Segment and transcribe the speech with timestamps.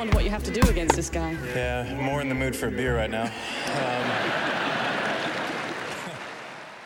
[0.00, 1.32] wonder what you have to do against this guy.
[1.54, 3.24] Yeah, more in the mood for a beer right now.
[3.24, 3.30] Um,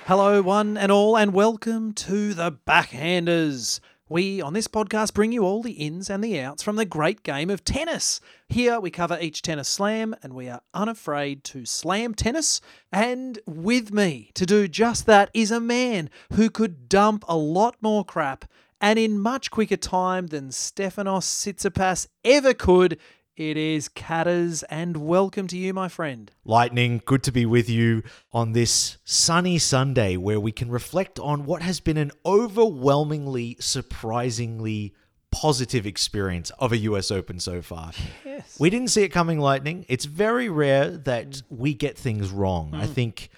[0.06, 3.78] Hello, one and all, and welcome to the Backhanders.
[4.08, 7.22] We, on this podcast, bring you all the ins and the outs from the great
[7.22, 8.20] game of tennis.
[8.48, 12.60] Here, we cover each tennis slam, and we are unafraid to slam tennis.
[12.92, 17.76] And with me to do just that is a man who could dump a lot
[17.80, 18.44] more crap
[18.84, 22.98] and in much quicker time than Stefanos Tsitsipas ever could.
[23.34, 26.30] It is Catters, and welcome to you, my friend.
[26.44, 31.46] Lightning, good to be with you on this sunny Sunday where we can reflect on
[31.46, 34.92] what has been an overwhelmingly, surprisingly
[35.30, 37.92] positive experience of a US Open so far.
[38.22, 38.60] Yes.
[38.60, 39.86] We didn't see it coming, Lightning.
[39.88, 41.42] It's very rare that mm.
[41.48, 42.74] we get things wrong.
[42.74, 42.92] I mm.
[42.92, 43.30] think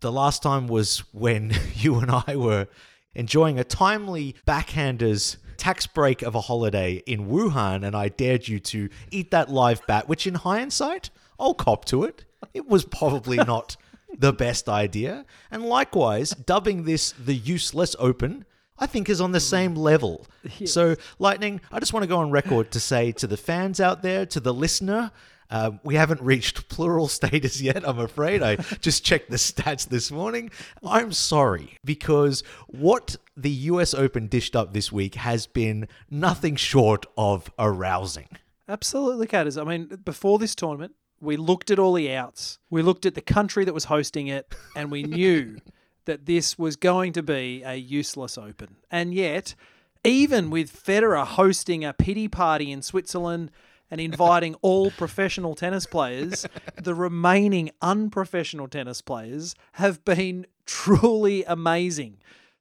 [0.00, 2.68] the last time was when you and I were
[3.14, 8.60] enjoying a timely backhanders tax break of a holiday in Wuhan, and I dared you
[8.60, 12.24] to eat that live bat, which in hindsight, I'll cop to it.
[12.52, 13.76] It was probably not
[14.16, 15.24] the best idea.
[15.50, 18.44] And likewise, dubbing this the useless open.
[18.76, 19.78] I think is on the same mm.
[19.78, 20.26] level.
[20.66, 24.02] So, Lightning, I just want to go on record to say to the fans out
[24.02, 25.12] there, to the listener,
[25.54, 28.42] uh, we haven't reached plural status yet, I'm afraid.
[28.42, 30.50] I just checked the stats this morning.
[30.84, 37.06] I'm sorry, because what the US Open dished up this week has been nothing short
[37.16, 38.26] of arousing.
[38.68, 39.56] Absolutely, Catters.
[39.56, 42.58] I mean, before this tournament, we looked at all the outs.
[42.68, 45.58] We looked at the country that was hosting it, and we knew
[46.06, 48.74] that this was going to be a useless open.
[48.90, 49.54] And yet,
[50.02, 53.52] even with Federer hosting a pity party in Switzerland
[53.90, 56.46] and inviting all professional tennis players,
[56.82, 62.18] the remaining unprofessional tennis players have been truly amazing.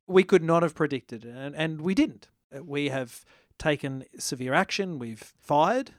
[0.07, 2.29] We could not have predicted and, and we didn't.
[2.61, 3.25] We have
[3.57, 4.99] taken severe action.
[4.99, 5.91] We've fired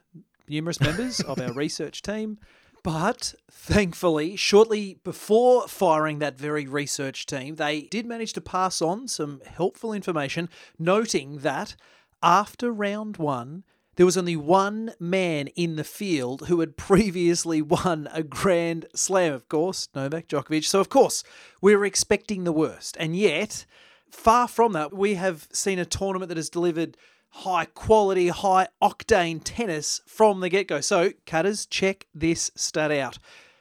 [0.49, 2.39] numerous members of our research team.
[2.83, 9.09] But thankfully, shortly before firing that very research team, they did manage to pass on
[9.09, 11.77] some helpful information, noting that
[12.23, 13.65] after round one,
[13.97, 19.33] there was only one man in the field who had previously won a Grand Slam,
[19.33, 20.65] of course, Novak Djokovic.
[20.65, 21.23] So, of course,
[21.61, 22.97] we were expecting the worst.
[22.99, 23.67] And yet,
[24.11, 26.97] far from that, we have seen a tournament that has delivered
[27.31, 30.81] high quality, high octane tennis from the get go.
[30.81, 33.19] So, Cutters, check this stat out.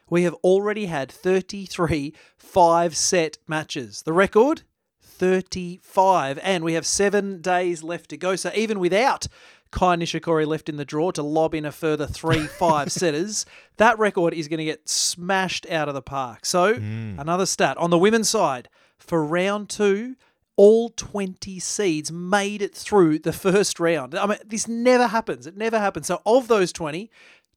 [0.09, 4.03] We have already had 33 five set matches.
[4.03, 4.61] The record?
[5.01, 6.39] 35.
[6.43, 8.35] And we have seven days left to go.
[8.35, 9.27] So, even without
[9.73, 13.45] Kai Nishikori left in the draw to lob in a further three five setters,
[13.77, 16.45] that record is going to get smashed out of the park.
[16.45, 17.19] So, mm.
[17.19, 18.69] another stat on the women's side
[18.99, 20.15] for round two
[20.55, 24.13] all 20 seeds made it through the first round.
[24.13, 25.47] I mean, this never happens.
[25.47, 26.05] It never happens.
[26.05, 27.09] So, of those 20,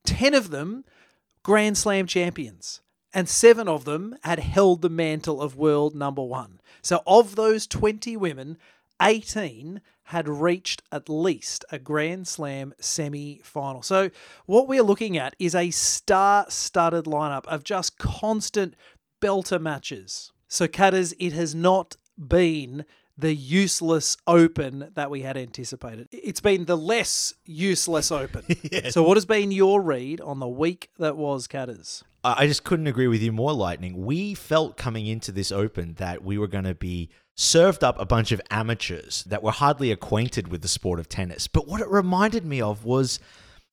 [0.05, 0.84] 10 of them
[1.43, 2.81] Grand Slam champions,
[3.15, 6.60] and seven of them had held the mantle of world number one.
[6.81, 8.56] So, of those 20 women,
[9.00, 13.83] 18 had reached at least a Grand Slam semi final.
[13.83, 14.11] So,
[14.47, 18.75] what we're looking at is a star studded lineup of just constant
[19.21, 20.33] belter matches.
[20.49, 22.84] So, Cutters, it has not been
[23.19, 26.09] the useless open that we had anticipated.
[26.12, 28.44] It's been the less useless open.
[28.91, 32.05] So, what has been your read on the week that was Cutters?
[32.38, 34.04] I just couldn't agree with you more, Lightning.
[34.04, 38.06] We felt coming into this open that we were going to be served up a
[38.06, 41.47] bunch of amateurs that were hardly acquainted with the sport of tennis.
[41.47, 43.20] But what it reminded me of was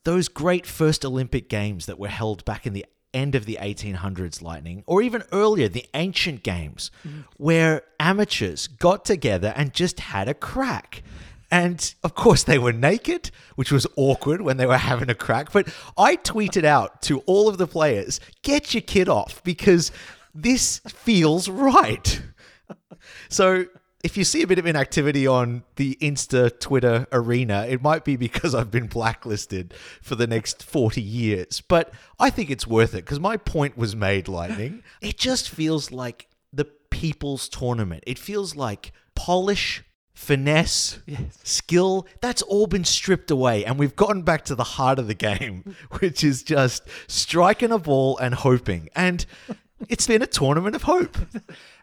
[0.03, 4.41] those great first Olympic Games that were held back in the end of the 1800s,
[4.41, 7.23] Lightning, or even earlier, the ancient games, mm.
[7.37, 11.03] where amateurs got together and just had a crack.
[11.53, 15.51] And of course, they were naked, which was awkward when they were having a crack.
[15.51, 19.91] But I tweeted out to all of the players get your kid off because
[20.33, 22.21] this feels right.
[23.27, 23.65] So
[24.03, 28.15] if you see a bit of inactivity on the Insta Twitter arena, it might be
[28.15, 31.61] because I've been blacklisted for the next 40 years.
[31.61, 34.83] But I think it's worth it because my point was made, Lightning.
[35.01, 38.06] It just feels like the people's tournament.
[38.07, 39.83] It feels like polish,
[40.13, 41.00] finesse,
[41.44, 42.07] skill.
[42.21, 43.65] That's all been stripped away.
[43.65, 47.80] And we've gotten back to the heart of the game, which is just striking a
[47.80, 48.89] ball and hoping.
[48.95, 49.25] And
[49.89, 51.18] it's been a tournament of hope.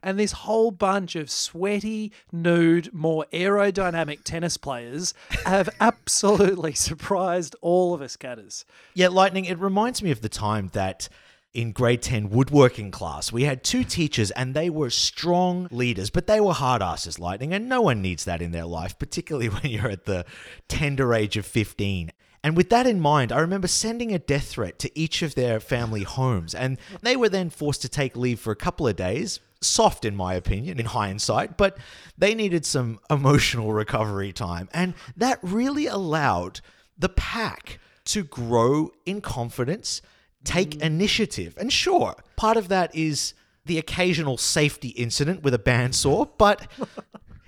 [0.02, 5.12] And this whole bunch of sweaty, nude, more aerodynamic tennis players
[5.44, 8.64] have absolutely surprised all of us, Cutters.
[8.94, 11.10] Yeah, Lightning, it reminds me of the time that
[11.52, 13.32] in grade 10 woodworking class.
[13.32, 17.52] We had two teachers and they were strong leaders, but they were hard asses, Lightning,
[17.52, 20.24] and no one needs that in their life, particularly when you're at the
[20.68, 22.12] tender age of 15.
[22.42, 25.60] And with that in mind, I remember sending a death threat to each of their
[25.60, 29.40] family homes, and they were then forced to take leave for a couple of days.
[29.60, 31.76] Soft, in my opinion, in hindsight, but
[32.16, 34.70] they needed some emotional recovery time.
[34.72, 36.60] And that really allowed
[36.98, 40.00] the pack to grow in confidence,
[40.44, 40.82] take mm.
[40.82, 41.54] initiative.
[41.58, 43.34] And sure, part of that is
[43.66, 46.66] the occasional safety incident with a bandsaw, but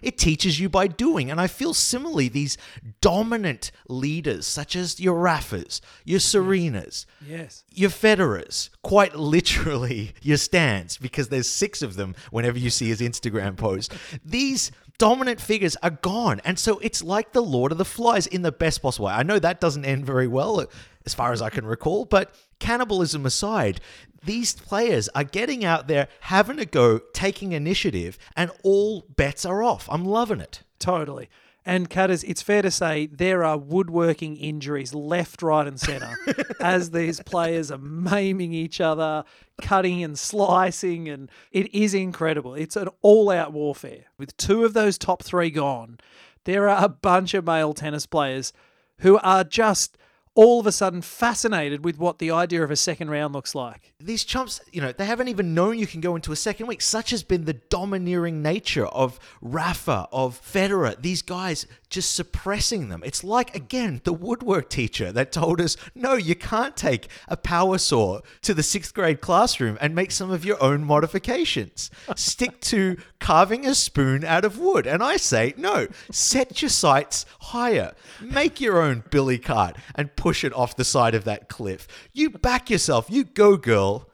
[0.02, 1.30] it teaches you by doing.
[1.30, 2.58] And I feel similarly, these
[3.00, 6.72] dominant leaders, such as your Raffas, your mm.
[6.82, 7.64] Serenas, Yes.
[7.72, 13.00] your Federers, quite literally your Stans, because there's six of them whenever you see his
[13.00, 13.94] Instagram post.
[14.24, 16.40] These dominant figures are gone.
[16.44, 19.12] And so it's like the Lord of the Flies in the best possible way.
[19.12, 20.66] I know that doesn't end very well, uh,
[21.04, 23.80] as far as I can recall, but cannibalism aside,
[24.24, 29.64] these players are getting out there, having a go, taking initiative, and all bets are
[29.64, 29.88] off.
[29.90, 30.62] I'm loving it.
[30.78, 31.28] Totally.
[31.66, 36.14] And Cutters, it's fair to say there are woodworking injuries left, right, and centre
[36.60, 39.24] as these players are maiming each other,
[39.60, 42.54] cutting and slicing, and it is incredible.
[42.54, 44.04] It's an all-out warfare.
[44.18, 45.98] With two of those top three gone,
[46.44, 48.52] there are a bunch of male tennis players
[48.98, 49.98] who are just
[50.34, 53.92] all of a sudden fascinated with what the idea of a second round looks like.
[54.00, 56.80] these chumps, you know, they haven't even known you can go into a second week.
[56.80, 63.02] Such has been the domineering nature of Rafa, of Federer, these guys just suppressing them.
[63.04, 67.78] It's like, again, the woodwork teacher that told us, no, you can't take a power
[67.78, 71.90] saw to the sixth grade classroom and make some of your own modifications.
[72.16, 74.86] Stick to carving a spoon out of wood.
[74.86, 77.94] And I say, no, set your sights higher.
[78.20, 81.88] Make your own billy cart and push it off the side of that cliff.
[82.12, 83.06] You back yourself.
[83.10, 84.08] You go, girl.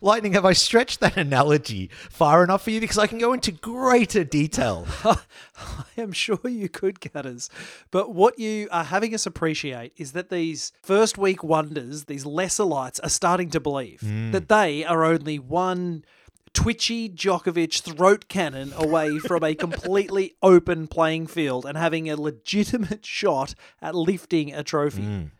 [0.00, 2.80] Lightning, have I stretched that analogy far enough for you?
[2.80, 4.86] Because I can go into greater detail.
[5.04, 7.50] I am sure you could, Cutters.
[7.90, 12.64] But what you are having us appreciate is that these first week wonders, these lesser
[12.64, 14.32] lights, are starting to believe mm.
[14.32, 16.06] that they are only one
[16.58, 23.06] twitchy Djokovic throat cannon away from a completely open playing field and having a legitimate
[23.18, 25.02] shot at lifting a trophy.
[25.02, 25.30] Mm.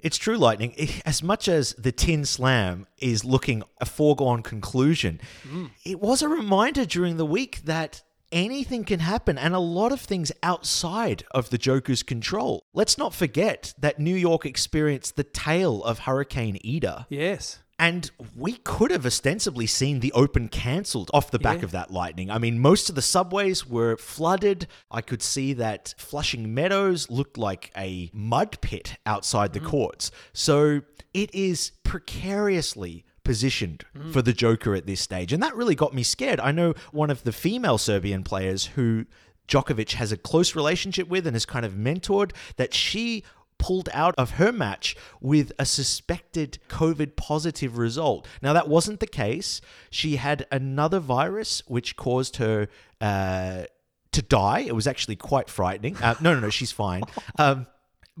[0.00, 0.76] It's true, Lightning.
[1.04, 5.70] As much as the Tin Slam is looking a foregone conclusion, mm.
[5.84, 10.00] it was a reminder during the week that anything can happen and a lot of
[10.00, 12.62] things outside of the Joker's control.
[12.72, 17.08] Let's not forget that New York experienced the tail of Hurricane Ida.
[17.10, 17.58] Yes.
[17.80, 21.64] And we could have ostensibly seen the Open cancelled off the back Yeah.
[21.64, 22.30] of that lightning.
[22.30, 24.66] I mean, most of the subways were flooded.
[24.90, 29.66] I could see that Flushing Meadows looked like a mud pit outside the mm.
[29.66, 30.10] courts.
[30.34, 30.82] So
[31.14, 34.12] it is precariously positioned mm.
[34.12, 35.32] for the Joker at this stage.
[35.32, 36.38] And that really got me scared.
[36.38, 39.06] I know one of the female Serbian players who
[39.48, 43.24] Djokovic has a close relationship with and has kind of mentored that she
[43.60, 48.26] pulled out of her match with a suspected COVID positive result.
[48.42, 49.60] Now, that wasn't the case.
[49.90, 52.68] She had another virus which caused her.
[53.00, 53.64] Uh,
[54.12, 54.64] to die.
[54.66, 55.96] It was actually quite frightening.
[55.98, 57.04] Uh, no, no, no, she's fine.
[57.38, 57.68] Um,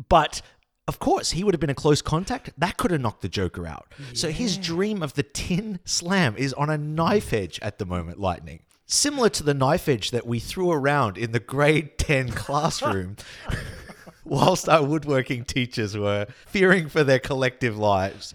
[0.08, 0.40] but
[0.86, 2.50] of course, he would have been a close contact.
[2.58, 3.92] That could have knocked the Joker out.
[4.12, 8.18] So his dream of the tin slam is on a knife edge at the moment,
[8.18, 8.60] Lightning.
[8.86, 13.16] Similar to the knife edge that we threw around in the grade 10 classroom
[14.24, 18.34] whilst our woodworking teachers were fearing for their collective lives.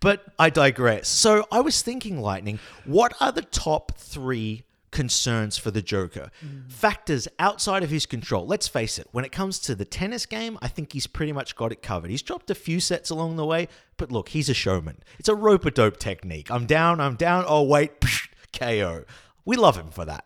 [0.00, 1.08] But I digress.
[1.08, 6.30] So I was thinking, Lightning, what are the top three concerns for the Joker?
[6.44, 6.70] Mm.
[6.70, 8.46] Factors outside of his control.
[8.46, 11.56] Let's face it, when it comes to the tennis game, I think he's pretty much
[11.56, 12.10] got it covered.
[12.10, 14.98] He's dropped a few sets along the way, but look, he's a showman.
[15.18, 16.50] It's a rope a dope technique.
[16.50, 17.92] I'm down, I'm down, oh wait,
[18.52, 19.04] KO.
[19.44, 20.24] We love him for that.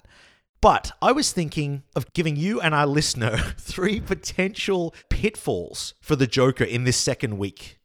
[0.61, 6.27] But I was thinking of giving you and our listener three potential pitfalls for the
[6.27, 7.79] Joker in this second week.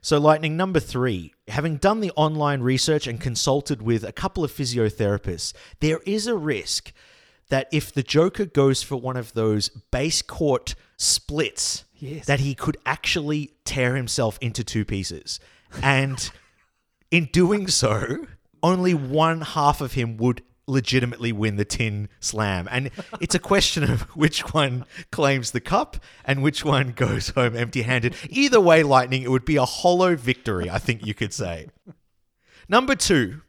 [0.00, 4.52] So, Lightning number three, having done the online research and consulted with a couple of
[4.52, 6.92] physiotherapists, there is a risk
[7.48, 12.26] that if the Joker goes for one of those base court splits, Yes.
[12.26, 15.40] that he could actually tear himself into two pieces.
[15.82, 16.30] And
[17.10, 18.26] in doing so,
[18.62, 22.68] only one half of him would legitimately win the tin slam.
[22.70, 27.56] And it's a question of which one claims the cup and which one goes home
[27.56, 28.14] empty handed.
[28.28, 31.68] Either way, Lightning, it would be a hollow victory, I think you could say.
[32.68, 33.42] Number two,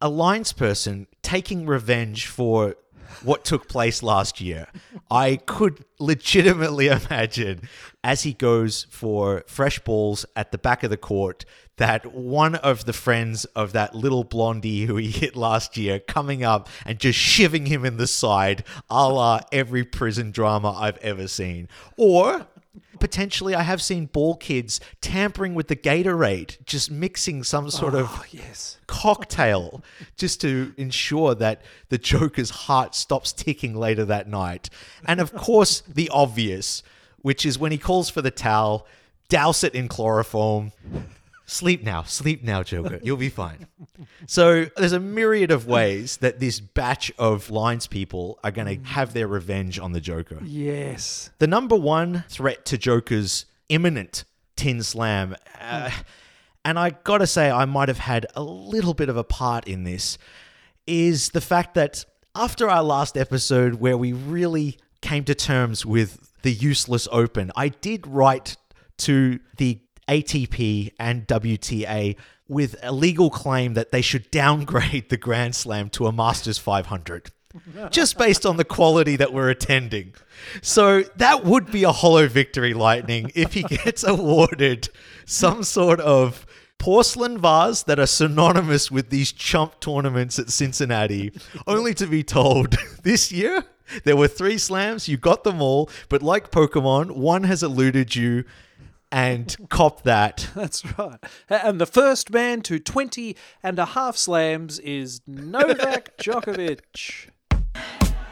[0.00, 2.76] a lines person taking revenge for
[3.22, 4.66] what took place last year.
[5.10, 7.68] I could legitimately imagine
[8.02, 11.44] as he goes for fresh balls at the back of the court
[11.78, 16.42] that one of the friends of that little blondie who he hit last year coming
[16.42, 21.28] up and just shiving him in the side, a la every prison drama I've ever
[21.28, 21.68] seen.
[21.98, 22.46] Or
[22.98, 28.06] potentially I have seen ball kids tampering with the Gatorade, just mixing some sort of
[28.10, 28.78] Oh, yes.
[28.86, 29.84] cocktail
[30.16, 34.70] just to ensure that the Joker's heart stops ticking later that night.
[35.04, 36.82] And of course, the obvious,
[37.20, 38.86] which is when he calls for the towel,
[39.28, 40.72] douse it in chloroform.
[41.48, 42.98] Sleep now, sleep now, Joker.
[43.02, 43.68] You'll be fine.
[44.26, 48.88] So there's a myriad of ways that this batch of lines people are going to
[48.88, 50.40] have their revenge on the Joker.
[50.42, 51.30] Yes.
[51.38, 54.24] The number one threat to Joker's imminent
[54.56, 55.90] tin slam, uh,
[56.64, 59.84] and I gotta say, I might have had a little bit of a part in
[59.84, 60.18] this,
[60.86, 66.32] is the fact that after our last episode where we really came to terms with
[66.42, 68.56] the useless open, I did write
[68.98, 72.16] to the ATP and WTA
[72.48, 77.30] with a legal claim that they should downgrade the Grand Slam to a Masters 500
[77.90, 80.14] just based on the quality that we're attending.
[80.62, 84.88] So that would be a hollow victory, Lightning, if he gets awarded
[85.24, 86.46] some sort of
[86.78, 91.32] porcelain vase that are synonymous with these chump tournaments at Cincinnati,
[91.66, 93.64] only to be told this year
[94.04, 98.44] there were three slams, you got them all, but like Pokemon, one has eluded you.
[99.12, 100.48] And cop that.
[100.54, 101.18] That's right.
[101.48, 107.28] And the first man to 20 and a half slams is Novak Djokovic.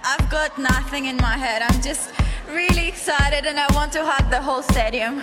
[0.07, 1.63] I've got nothing in my head.
[1.63, 2.11] I'm just
[2.51, 5.23] really excited and I want to hug the whole stadium.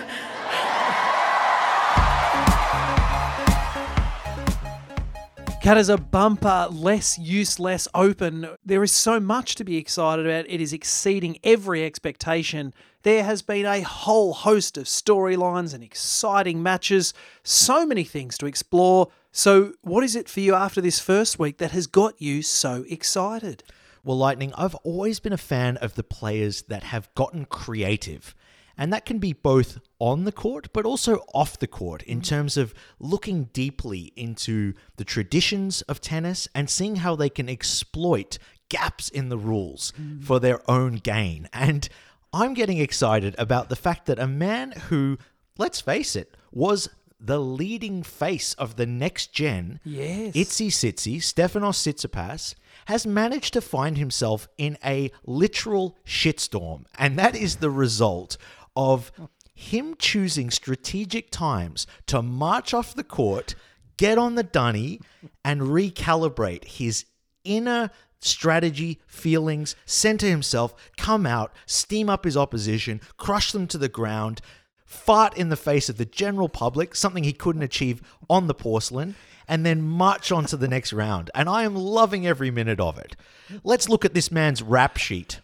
[5.62, 8.48] Cat is a bumper, less use, less open.
[8.64, 10.46] There is so much to be excited about.
[10.48, 12.74] It is exceeding every expectation.
[13.02, 18.46] There has been a whole host of storylines and exciting matches, so many things to
[18.46, 19.08] explore.
[19.32, 22.84] So, what is it for you after this first week that has got you so
[22.88, 23.64] excited?
[24.04, 28.34] Well, Lightning, I've always been a fan of the players that have gotten creative.
[28.76, 32.24] And that can be both on the court, but also off the court in mm.
[32.24, 38.38] terms of looking deeply into the traditions of tennis and seeing how they can exploit
[38.68, 40.24] gaps in the rules mm.
[40.24, 41.48] for their own gain.
[41.52, 41.88] And
[42.32, 45.18] I'm getting excited about the fact that a man who,
[45.58, 46.88] let's face it, was
[47.20, 50.34] the leading face of the next gen, Yes.
[50.34, 52.54] Itsy Sitsy, Stefanos Tsitsipas,
[52.86, 56.84] has managed to find himself in a literal shitstorm.
[56.98, 58.36] And that is the result
[58.74, 59.12] of
[59.54, 63.54] him choosing strategic times to march off the court,
[63.96, 65.00] get on the dunny,
[65.44, 67.04] and recalibrate his
[67.44, 67.90] inner
[68.24, 74.40] strategy, feelings, center himself, come out, steam up his opposition, crush them to the ground,
[74.84, 79.14] fart in the face of the general public, something he couldn't achieve on the porcelain,
[79.48, 81.30] and then march on to the next round.
[81.34, 83.16] And I am loving every minute of it.
[83.64, 85.40] Let's look at this man's rap sheet.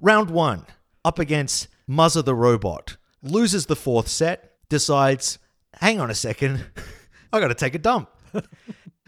[0.00, 0.66] Round one,
[1.04, 2.96] up against Muzzer the Robot.
[3.22, 5.38] Loses the fourth set, decides,
[5.74, 6.64] hang on a second,
[7.32, 8.08] I gotta take a dump.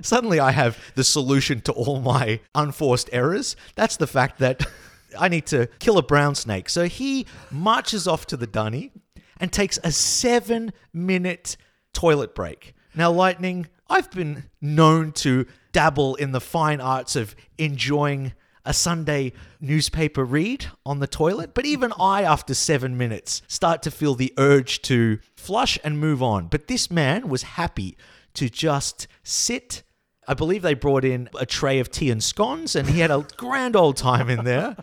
[0.01, 3.57] Suddenly, I have the solution to all my unforced errors.
[3.75, 4.65] That's the fact that
[5.19, 6.69] I need to kill a brown snake.
[6.69, 8.93] So he marches off to the dunny
[9.39, 11.57] and takes a seven minute
[11.93, 12.75] toilet break.
[12.95, 18.33] Now, Lightning, I've been known to dabble in the fine arts of enjoying
[18.65, 23.91] a Sunday newspaper read on the toilet, but even I, after seven minutes, start to
[23.91, 26.47] feel the urge to flush and move on.
[26.47, 27.97] But this man was happy
[28.35, 29.83] to just sit.
[30.29, 33.27] I believe they brought in a tray of tea and scones, and he had a
[33.37, 34.77] grand old time in there.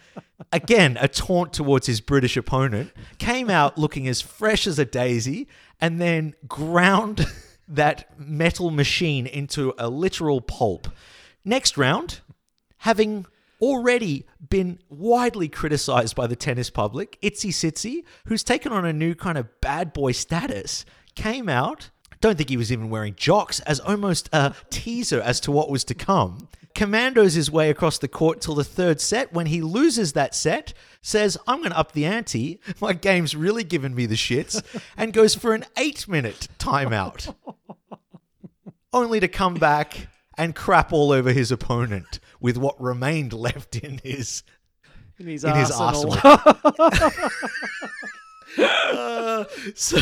[0.52, 2.92] Again, a taunt towards his British opponent.
[3.18, 5.48] Came out looking as fresh as a daisy,
[5.80, 7.26] and then ground
[7.68, 10.88] that metal machine into a literal pulp.
[11.46, 12.20] Next round,
[12.78, 13.26] having
[13.62, 19.16] already been widely criticized by the tennis public, Itsy Sitsy, who's taken on a new
[19.16, 21.90] kind of bad boy status, came out.
[22.22, 25.84] Don't think he was even wearing jocks, as almost a teaser as to what was
[25.86, 26.50] to come.
[26.76, 29.34] Commandos his way across the court till the third set.
[29.34, 32.60] When he loses that set, says, I'm going to up the ante.
[32.82, 34.62] My game's really given me the shits,
[34.98, 37.34] and goes for an eight minute timeout
[38.94, 40.08] only to come back
[40.38, 44.44] and crap all over his opponent with what remained left in his
[45.20, 46.16] In his in his arsenal.
[46.24, 47.30] arsenal.
[48.58, 49.46] Uh,
[49.76, 50.00] so,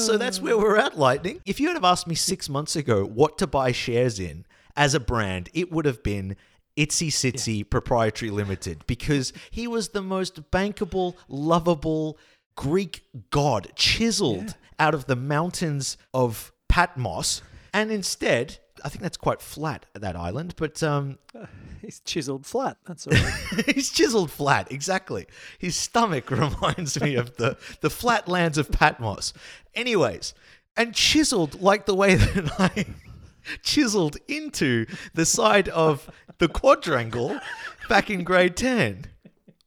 [0.00, 1.40] so that's where we're at, Lightning.
[1.44, 4.46] If you had have asked me six months ago what to buy shares in
[4.76, 6.36] as a brand, it would have been
[6.76, 12.18] Itsy Sitsy Proprietary Limited because he was the most bankable, lovable
[12.56, 17.42] Greek god chiseled out of the mountains of Patmos.
[17.74, 21.18] And instead, I think that's quite flat, that island, but um,
[21.82, 22.76] He's chiseled flat.
[22.86, 23.12] That's all.
[23.12, 23.64] right.
[23.74, 25.26] he's chiseled flat, exactly.
[25.58, 29.32] His stomach reminds me of the, the flat lands of Patmos.
[29.74, 30.32] Anyways,
[30.76, 32.86] and chiseled like the way that I
[33.62, 36.08] chiseled into the side of
[36.38, 37.40] the quadrangle
[37.88, 39.06] back in grade 10,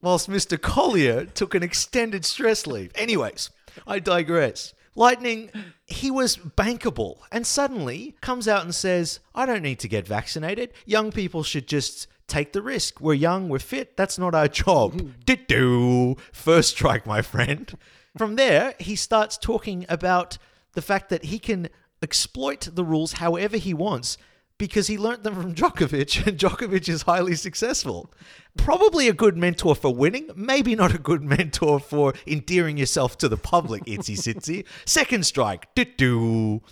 [0.00, 0.60] whilst Mr.
[0.60, 2.92] Collier took an extended stress leave.
[2.94, 3.50] Anyways,
[3.86, 4.72] I digress.
[4.96, 5.50] Lightning,
[5.86, 10.72] he was bankable and suddenly comes out and says, I don't need to get vaccinated.
[10.86, 13.00] Young people should just take the risk.
[13.00, 15.00] We're young, we're fit, that's not our job.
[15.00, 15.10] Hmm.
[15.26, 17.76] Do First strike, my friend.
[18.16, 20.38] From there, he starts talking about
[20.72, 21.68] the fact that he can
[22.02, 24.16] exploit the rules however he wants
[24.58, 28.12] because he learnt them from Djokovic, and Djokovic is highly successful.
[28.56, 33.28] Probably a good mentor for winning, maybe not a good mentor for endearing yourself to
[33.28, 34.64] the public, Itsy Sitsy.
[34.84, 36.62] Second strike, do-do.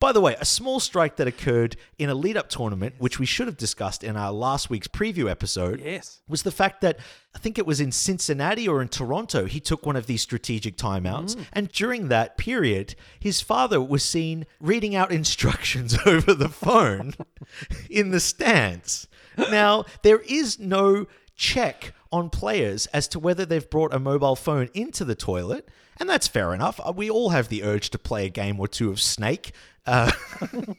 [0.00, 3.26] By the way, a small strike that occurred in a lead up tournament, which we
[3.26, 6.22] should have discussed in our last week's preview episode, Yes.
[6.26, 6.98] was the fact that
[7.34, 10.76] I think it was in Cincinnati or in Toronto, he took one of these strategic
[10.78, 11.36] timeouts.
[11.36, 11.46] Mm.
[11.52, 17.12] And during that period, his father was seen reading out instructions over the phone
[17.90, 19.06] in the stands.
[19.36, 24.68] Now, there is no check on players as to whether they've brought a mobile phone
[24.72, 25.68] into the toilet.
[26.00, 26.80] And that's fair enough.
[26.84, 29.52] Uh, We all have the urge to play a game or two of Snake
[29.86, 30.10] uh,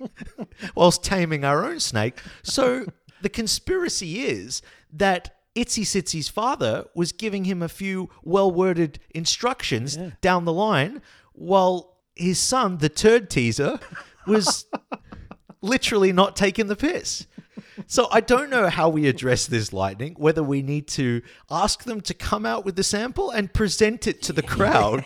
[0.75, 2.19] whilst taming our own snake.
[2.43, 2.85] So
[3.21, 4.61] the conspiracy is
[4.91, 11.01] that Itsy Sitsy's father was giving him a few well worded instructions down the line
[11.33, 13.79] while his son, the turd teaser,
[14.25, 14.65] was
[15.61, 17.27] literally not taking the piss.
[17.91, 21.99] So I don't know how we address this lightning, whether we need to ask them
[21.99, 25.03] to come out with the sample and present it to the crowd.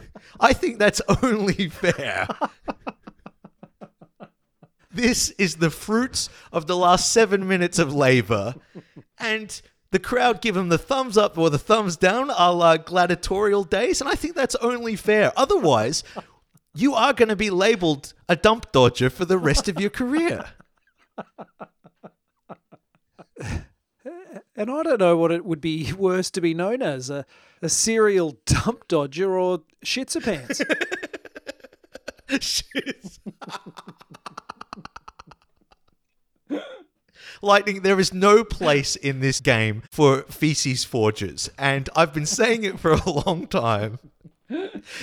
[0.40, 2.26] I think that's only fair.
[4.94, 8.54] This is the fruits of the last seven minutes of labor.
[9.18, 13.64] And the crowd give him the thumbs up or the thumbs down a la gladiatorial
[13.64, 14.02] days.
[14.02, 15.32] And I think that's only fair.
[15.34, 16.04] Otherwise,
[16.74, 20.44] you are going to be labeled a dump dodger for the rest of your career.
[24.62, 27.26] And I don't know what it would be worse to be known as a,
[27.60, 30.62] a serial dump dodger or shitser pants.
[37.42, 42.62] Lightning, there is no place in this game for feces forgers, and I've been saying
[42.62, 43.98] it for a long time.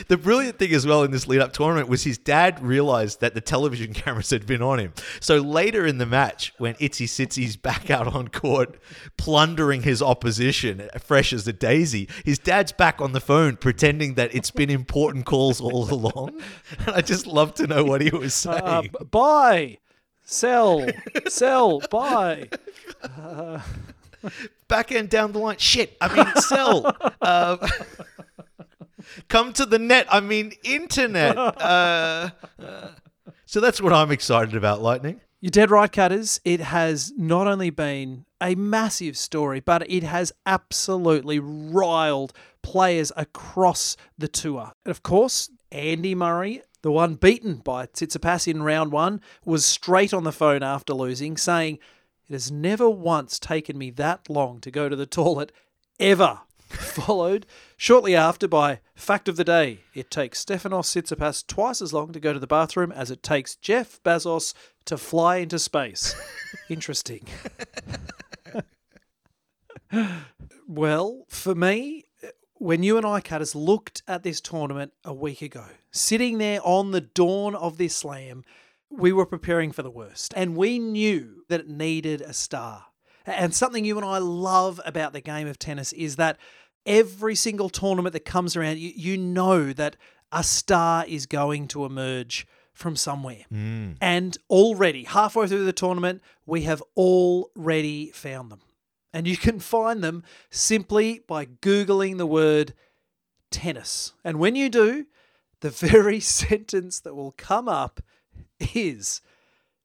[0.07, 3.33] The brilliant thing as well in this lead up tournament was his dad realized that
[3.33, 4.93] the television cameras had been on him.
[5.19, 8.79] So later in the match, when Itsy Sitsy's back out on court,
[9.17, 14.33] plundering his opposition, fresh as a daisy, his dad's back on the phone pretending that
[14.33, 16.41] it's been important calls all along.
[16.85, 18.61] And I just love to know what he was saying.
[18.63, 19.77] Uh, buy,
[20.23, 20.85] sell,
[21.27, 22.49] sell, buy.
[24.67, 25.57] back end down the line.
[25.57, 26.95] Shit, I mean sell.
[27.21, 27.67] uh,
[29.27, 30.07] come to the net.
[30.09, 31.37] I mean internet.
[31.37, 32.89] Uh, uh,
[33.45, 35.21] so that's what I'm excited about, Lightning.
[35.41, 36.41] You're dead right, Cutters.
[36.43, 43.95] It has not only been a massive story, but it has absolutely riled players across
[44.17, 44.73] the tour.
[44.83, 50.13] And of course, Andy Murray, the one beaten by Tsitsipas in round one, was straight
[50.13, 51.79] on the phone after losing, saying,
[52.27, 55.53] It has never once taken me that long to go to the toilet,
[55.99, 56.41] ever.
[56.77, 59.79] Followed shortly after by Fact of the Day.
[59.95, 63.55] It takes Stefanos Tsitsipas twice as long to go to the bathroom as it takes
[63.55, 64.53] Jeff Bezos
[64.85, 66.15] to fly into space.
[66.69, 67.25] Interesting.
[70.67, 72.05] well, for me,
[72.53, 76.91] when you and I, Cutters, looked at this tournament a week ago, sitting there on
[76.91, 78.43] the dawn of this slam,
[78.91, 80.33] we were preparing for the worst.
[80.35, 82.85] And we knew that it needed a star.
[83.29, 86.37] And something you and I love about the game of tennis is that
[86.85, 89.95] every single tournament that comes around, you, you know that
[90.31, 93.45] a star is going to emerge from somewhere.
[93.53, 93.97] Mm.
[93.99, 98.61] And already, halfway through the tournament, we have already found them.
[99.13, 102.73] And you can find them simply by Googling the word
[103.51, 104.13] tennis.
[104.23, 105.07] And when you do,
[105.61, 108.01] the very sentence that will come up
[108.73, 109.21] is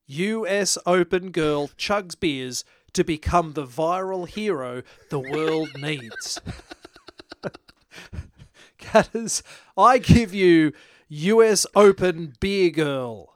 [0.06, 6.40] US Open girl chugs beers to become the viral hero the world needs.
[8.78, 9.42] Catters,
[9.76, 10.72] I give you
[11.08, 13.34] US Open beer girl.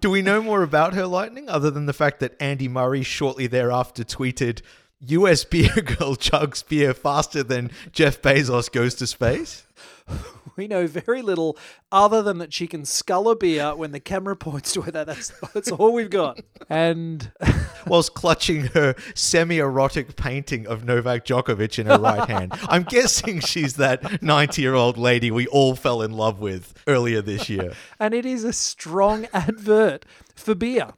[0.00, 3.46] Do we know more about her lightning other than the fact that Andy Murray shortly
[3.46, 4.62] thereafter tweeted,
[5.00, 9.64] US beer girl chugs beer faster than Jeff Bezos goes to space?
[10.56, 11.56] We know very little
[11.90, 14.90] other than that she can scull a beer when the camera points to her.
[14.90, 16.40] That- That's, that's all we've got.
[16.68, 17.32] And
[17.86, 22.52] Whilst clutching her semi erotic painting of Novak Djokovic in her right hand.
[22.68, 27.20] I'm guessing she's that 90 year old lady we all fell in love with earlier
[27.22, 27.72] this year.
[28.00, 30.90] and it is a strong advert for beer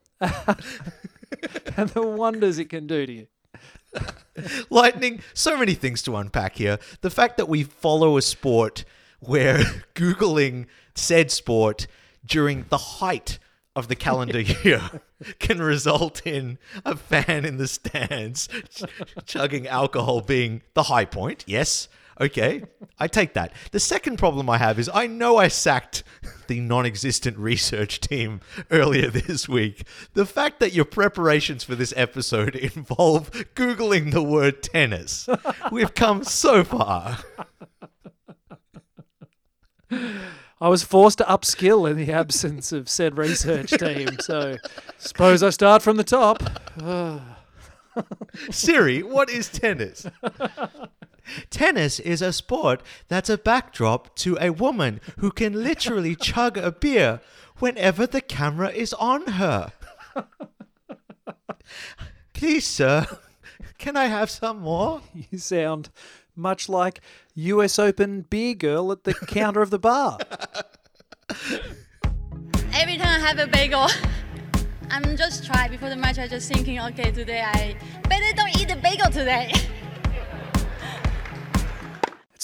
[1.76, 3.26] and the wonders it can do to you.
[4.70, 6.78] Lightning, so many things to unpack here.
[7.00, 8.84] The fact that we follow a sport
[9.26, 9.58] where
[9.94, 11.86] Googling said sport
[12.24, 13.38] during the height
[13.76, 14.80] of the calendar year
[15.38, 18.84] can result in a fan in the stands ch-
[19.26, 21.44] chugging alcohol being the high point.
[21.46, 21.88] Yes.
[22.20, 22.62] Okay,
[22.96, 23.52] I take that.
[23.72, 26.04] The second problem I have is I know I sacked
[26.46, 29.84] the non existent research team earlier this week.
[30.12, 35.28] The fact that your preparations for this episode involve Googling the word tennis,
[35.72, 37.18] we've come so far.
[39.90, 44.18] I was forced to upskill in the absence of said research team.
[44.20, 44.56] So,
[44.98, 46.42] suppose I start from the top.
[48.50, 50.06] Siri, what is tennis?
[51.50, 56.70] Tennis is a sport that's a backdrop to a woman who can literally chug a
[56.70, 57.20] beer
[57.58, 59.72] whenever the camera is on her.
[62.32, 63.06] Please, sir,
[63.78, 65.02] can I have some more?
[65.30, 65.90] You sound
[66.36, 67.00] much like
[67.34, 70.18] US Open beer girl at the counter of the bar.
[72.72, 73.88] Every time I have a bagel,
[74.90, 76.18] I'm just try before the match.
[76.18, 77.76] I'm just thinking, okay, today I
[78.08, 79.52] better don't eat the bagel today.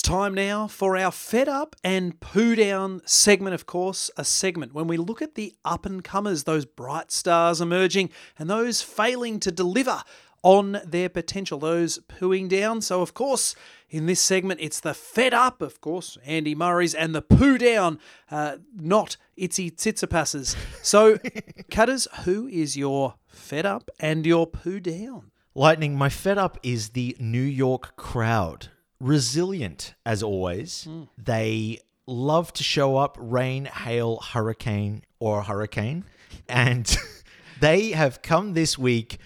[0.00, 4.72] It's time now for our Fed Up and Poo Down segment, of course, a segment
[4.72, 9.38] when we look at the up and comers, those bright stars emerging and those failing
[9.40, 10.03] to deliver
[10.42, 12.81] on their potential, those pooing down.
[12.81, 13.55] So, of course,
[13.90, 17.98] in this segment, it's the Fed Up, of course, Andy Murray's, and the Poo Down,
[18.31, 20.57] uh, not Itsy Tsitsipas's.
[20.83, 21.18] So,
[21.70, 25.31] Cutters, who is your Fed Up and your Poo Down?
[25.55, 28.68] Lightning, my fed up is the New York crowd.
[29.00, 30.87] Resilient as always.
[31.18, 36.05] They love to show up, rain, hail, hurricane, or hurricane.
[36.48, 36.96] And
[37.61, 39.18] they have come this week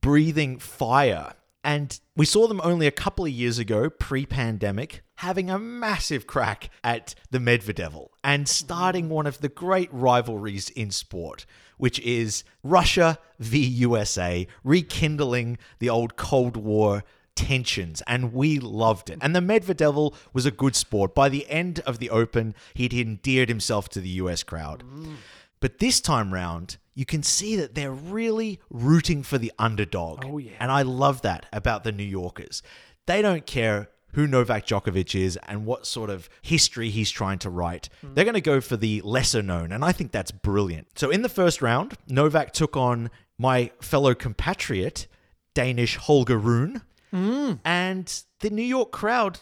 [0.00, 1.34] breathing fire.
[1.64, 6.26] And we saw them only a couple of years ago, pre pandemic, having a massive
[6.26, 11.44] crack at the Medvedev and starting one of the great rivalries in sport,
[11.76, 17.02] which is Russia v USA, rekindling the old Cold War
[17.34, 19.18] tensions, and we loved it.
[19.20, 21.14] And the Medvedev was a good sport.
[21.14, 24.82] By the end of the Open, he'd endeared himself to the US crowd.
[24.84, 25.16] Mm.
[25.60, 30.24] But this time round, you can see that they're really rooting for the underdog.
[30.26, 30.50] Oh, yeah.
[30.58, 32.60] And I love that about the New Yorkers.
[33.06, 37.50] They don't care who Novak Djokovic is and what sort of history he's trying to
[37.50, 37.88] write.
[38.00, 38.14] Hmm.
[38.14, 40.98] They're going to go for the lesser known, and I think that's brilliant.
[40.98, 45.06] So in the first round, Novak took on my fellow compatriot,
[45.54, 46.82] Danish Holger Rune,
[47.12, 47.52] hmm.
[47.64, 49.38] and the New York crowd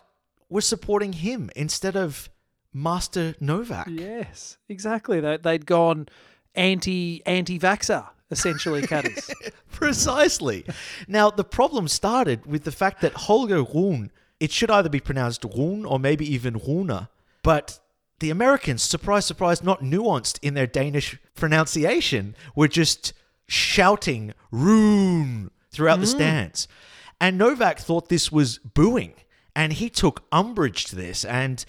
[0.51, 2.29] were supporting him instead of
[2.75, 3.89] Master Novak.
[3.91, 5.21] Yes, exactly.
[5.21, 6.07] They'd gone
[6.57, 9.31] anti anti vaxxer, essentially, Cutters.
[9.71, 10.65] Precisely.
[11.07, 15.45] Now, the problem started with the fact that Holger Rune, it should either be pronounced
[15.45, 17.09] Rune or maybe even Rune,
[17.43, 17.79] but
[18.19, 23.13] the Americans, surprise, surprise, not nuanced in their Danish pronunciation, were just
[23.47, 26.15] shouting Rune throughout the mm.
[26.15, 26.69] stands.
[27.21, 29.15] And Novak thought this was booing,
[29.55, 31.25] and he took umbrage to this.
[31.25, 31.65] And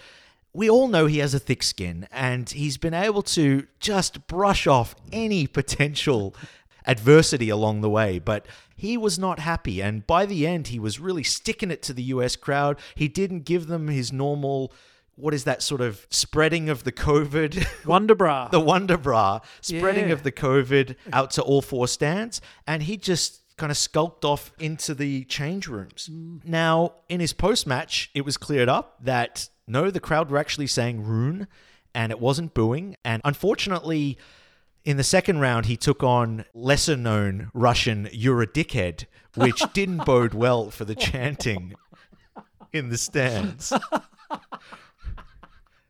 [0.57, 4.65] we all know he has a thick skin, and he's been able to just brush
[4.65, 6.33] off any potential
[6.85, 8.17] adversity along the way.
[8.17, 11.93] But he was not happy, and by the end, he was really sticking it to
[11.93, 12.79] the US crowd.
[12.95, 14.73] He didn't give them his normal.
[15.15, 17.51] What is that sort of spreading of the COVID?
[17.83, 18.49] Wonderbra.
[18.51, 20.13] the Wonder Bra, spreading Yeah.
[20.13, 24.51] of the COVID out to all four stands, and he just kind of skulked off
[24.59, 26.09] into the change rooms.
[26.11, 26.45] Mm.
[26.45, 30.67] Now, in his post match, it was cleared up that no, the crowd were actually
[30.67, 31.47] saying Rune,
[31.93, 32.95] and it wasn't booing.
[33.03, 34.17] And unfortunately,
[34.85, 40.05] in the second round, he took on lesser known Russian You're a Dickhead, which didn't
[40.05, 41.73] bode well for the chanting
[42.71, 43.73] in the stands.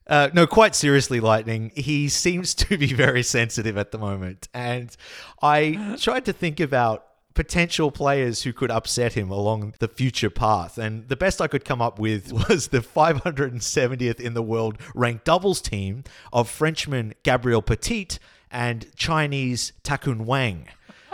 [0.10, 1.72] Uh, no, quite seriously, Lightning.
[1.76, 4.48] He seems to be very sensitive at the moment.
[4.54, 4.96] And
[5.42, 7.06] I tried to think about
[7.38, 10.80] potential players who could upset him along the future path.
[10.80, 15.26] And the best I could come up with was the 570th in the world ranked
[15.26, 18.18] doubles team of Frenchman Gabriel Petit
[18.50, 20.68] and Chinese Takun Wang.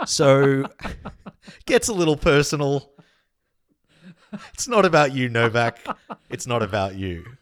[0.06, 0.64] So
[1.66, 2.90] gets a little personal.
[4.54, 5.78] It's not about you, Novak.
[6.30, 7.36] It's not about you.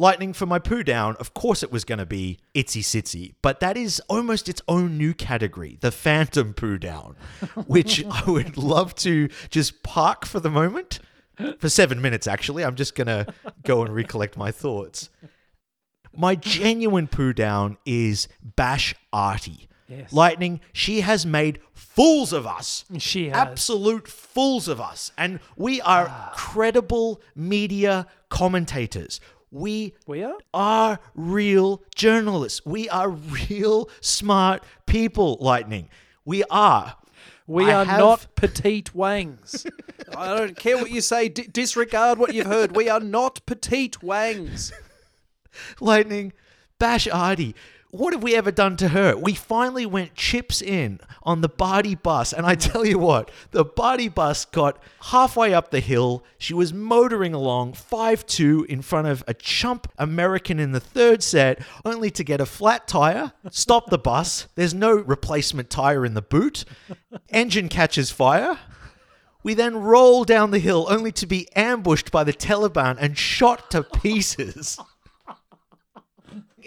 [0.00, 3.58] Lightning for my poo down, of course it was going to be Itsy Sitsy, but
[3.58, 7.16] that is almost its own new category, the Phantom Poo Down,
[7.66, 11.00] which I would love to just park for the moment.
[11.58, 12.64] For seven minutes, actually.
[12.64, 13.32] I'm just going to
[13.62, 15.08] go and recollect my thoughts.
[16.12, 19.68] My genuine poo down is Bash Artie.
[19.88, 20.12] Yes.
[20.12, 22.84] Lightning, she has made fools of us.
[22.98, 23.36] She has.
[23.36, 25.12] Absolute fools of us.
[25.16, 26.32] And we are ah.
[26.34, 29.20] credible media commentators.
[29.50, 30.36] We We are?
[30.52, 32.64] are real journalists.
[32.66, 35.88] We are real smart people, Lightning.
[36.24, 36.96] We are.
[37.46, 39.64] We I are have- not petite wangs.
[40.16, 41.28] I don't care what you say.
[41.30, 42.76] D- disregard what you've heard.
[42.76, 44.70] We are not petite wangs.
[45.80, 46.32] Lightning,
[46.78, 47.54] Bash Artie.
[47.90, 49.16] What have we ever done to her?
[49.16, 53.64] We finally went chips in on the Barty bus, and I tell you what, the
[53.64, 56.22] Barty bus got halfway up the hill.
[56.36, 61.22] She was motoring along 5 2 in front of a chump American in the third
[61.22, 64.48] set, only to get a flat tire, stop the bus.
[64.54, 66.66] There's no replacement tire in the boot.
[67.30, 68.58] Engine catches fire.
[69.42, 73.70] We then roll down the hill only to be ambushed by the Taliban and shot
[73.70, 74.78] to pieces.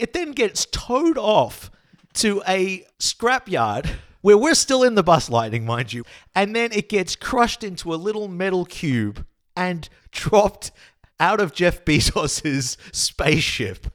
[0.01, 1.69] It then gets towed off
[2.15, 3.87] to a scrapyard
[4.21, 6.03] where we're still in the bus lightning, mind you.
[6.33, 9.23] And then it gets crushed into a little metal cube
[9.55, 10.71] and dropped
[11.19, 13.93] out of Jeff Bezos's spaceship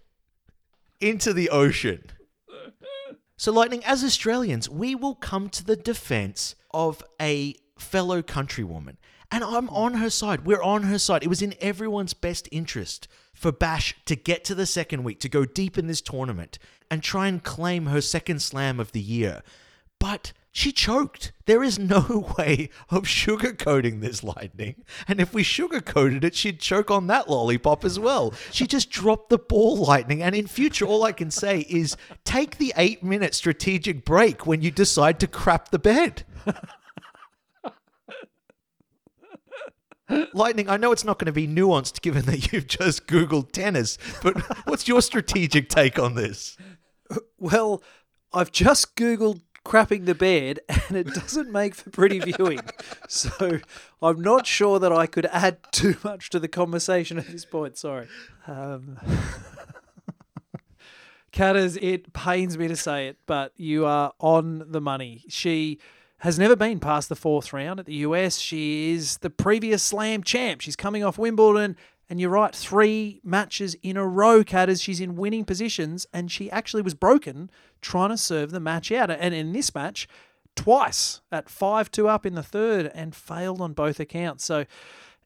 [1.01, 2.05] into the ocean.
[3.37, 8.97] So, Lightning, as Australians, we will come to the defense of a fellow countrywoman.
[9.33, 10.47] And I'm on her side.
[10.47, 11.25] We're on her side.
[11.25, 15.29] It was in everyone's best interest for Bash to get to the second week, to
[15.29, 16.59] go deep in this tournament
[16.91, 19.43] and try and claim her second slam of the year.
[19.99, 21.33] But she choked.
[21.45, 24.85] There is no way of sugarcoating this lightning.
[25.07, 28.33] And if we sugarcoated it, she'd choke on that lollipop as well.
[28.53, 30.23] She just dropped the ball lightning.
[30.23, 34.63] And in future, all I can say is take the eight minute strategic break when
[34.63, 36.25] you decide to crap the bed.
[40.33, 43.99] Lightning, I know it's not going to be nuanced given that you've just Googled tennis,
[44.23, 46.57] but what's your strategic take on this?
[47.39, 47.83] Well,
[48.33, 52.61] I've just Googled crapping the bed and it doesn't make for pretty viewing.
[53.09, 53.59] So
[54.01, 57.77] I'm not sure that I could add too much to the conversation at this point.
[57.77, 58.07] Sorry.
[58.47, 58.99] Um,
[61.33, 65.25] it pains me to say it, but you are on the money.
[65.29, 65.79] She
[66.19, 68.39] has never been past the fourth round at the US.
[68.39, 70.61] She is the previous slam champ.
[70.61, 71.77] She's coming off Wimbledon.
[72.09, 74.81] And you're right, three matches in a row, Catters.
[74.81, 77.51] She's in winning positions, and she actually was broken
[77.81, 79.11] trying to serve the match out.
[79.11, 80.07] And in this match,
[80.55, 84.45] twice at 5 2 up in the third and failed on both accounts.
[84.45, 84.67] So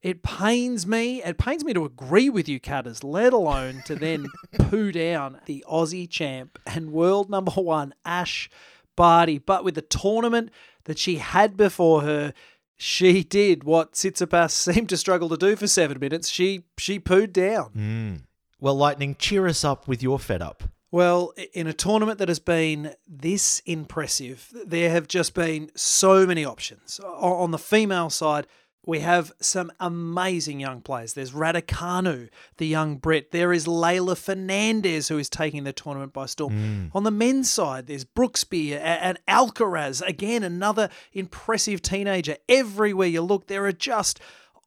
[0.02, 1.22] it pains me.
[1.22, 4.26] It pains me to agree with you, Catters, let alone to then
[4.58, 8.48] poo down the Aussie champ and world number one, Ash
[8.96, 9.38] Barty.
[9.38, 10.50] But with the tournament
[10.84, 12.32] that she had before her,
[12.76, 16.28] she did what Tsitsipas seemed to struggle to do for seven minutes.
[16.28, 17.70] She she pooed down.
[17.70, 18.14] Hmm.
[18.58, 20.64] Well, Lightning, cheer us up with your fed up.
[20.90, 26.44] Well, in a tournament that has been this impressive, there have just been so many
[26.44, 26.98] options.
[27.00, 28.46] On the female side,
[28.86, 31.12] we have some amazing young players.
[31.12, 33.30] There's Raducanu, the young Brit.
[33.30, 36.54] There is Leylah Fernandez, who is taking the tournament by storm.
[36.54, 36.90] Mm.
[36.94, 40.00] On the men's side, there's Brooksby and Alcaraz.
[40.06, 42.36] Again, another impressive teenager.
[42.48, 44.18] Everywhere you look, there are just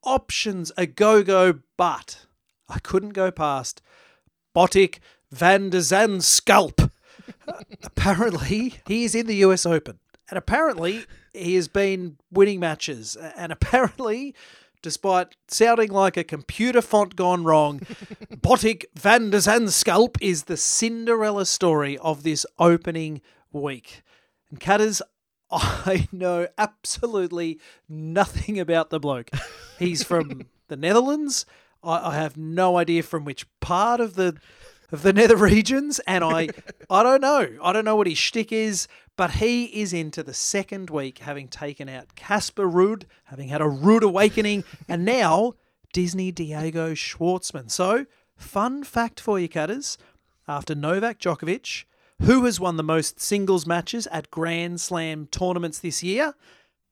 [0.04, 2.26] options a go go, but
[2.68, 3.82] I couldn't go past
[4.54, 4.98] Botic
[5.32, 6.90] van der Zandschulp.
[7.82, 9.98] apparently, he is in the US Open.
[10.30, 13.16] And apparently, he has been winning matches.
[13.16, 14.34] And apparently,
[14.82, 17.80] despite sounding like a computer font gone wrong,
[18.30, 23.20] Botic van der Zandschulp is the Cinderella story of this opening
[23.52, 24.02] week.
[24.50, 25.02] And Cutters,
[25.50, 29.30] I know absolutely nothing about the bloke.
[29.78, 31.46] He's from the Netherlands.
[31.82, 34.36] I, I have no idea from which part of the
[34.92, 36.48] of the nether regions, and I
[36.88, 37.48] I don't know.
[37.62, 41.48] I don't know what his shtick is, but he is into the second week, having
[41.48, 45.54] taken out Casper Ruud, having had a rude awakening, and now
[45.92, 47.70] Disney Diego Schwartzman.
[47.70, 49.98] So, fun fact for you, cutters:
[50.48, 51.84] after Novak Djokovic,
[52.22, 56.34] who has won the most singles matches at Grand Slam tournaments this year,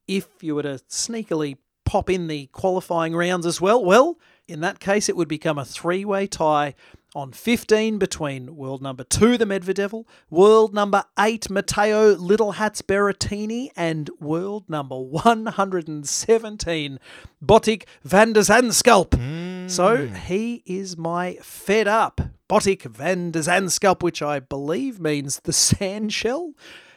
[0.06, 4.80] if you were to sneakily pop in the qualifying rounds as well, well, In that
[4.80, 6.74] case, it would become a three way tie
[7.14, 13.68] on 15 between world number two, the Medvedev, world number eight, Matteo Little Hats Berrettini,
[13.76, 16.98] and world number 117,
[17.44, 19.70] Botic van der Zandschulp.
[19.70, 25.52] So he is my fed up Botic van der Zandschulp, which I believe means the
[25.52, 26.52] sand shell.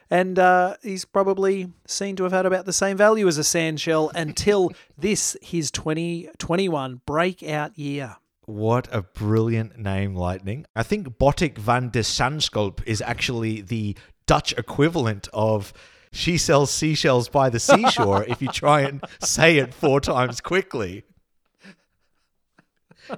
[0.10, 3.82] And uh, he's probably seen to have had about the same value as a sand
[3.82, 8.18] shell until this, his 2021 breakout year.
[8.46, 10.66] What a brilliant name, Lightning.
[10.76, 15.74] I think Botic van de Zandschulp is actually the Dutch equivalent of
[16.12, 21.04] she sells seashells by the seashore if you try and say it four times quickly.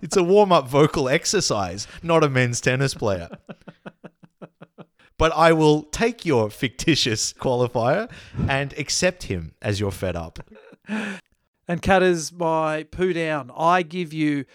[0.01, 3.29] It's a warm up vocal exercise, not a men's tennis player.
[5.17, 8.09] But I will take your fictitious qualifier
[8.47, 10.39] and accept him as your fed up.
[11.67, 14.45] And Cutters, my poo down, I give you